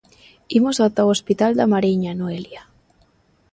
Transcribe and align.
Imos 0.57 0.77
ata 0.87 1.01
o 1.07 1.11
hospital 1.15 1.51
da 1.55 1.71
Mariña, 1.73 2.11
Noelia. 2.19 2.63